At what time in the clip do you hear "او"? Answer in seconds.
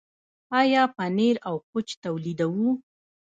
1.47-1.55